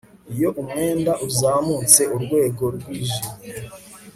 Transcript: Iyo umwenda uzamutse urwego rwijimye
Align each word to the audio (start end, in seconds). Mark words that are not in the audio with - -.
Iyo 0.33 0.49
umwenda 0.61 1.11
uzamutse 1.27 2.01
urwego 2.15 2.63
rwijimye 2.75 3.47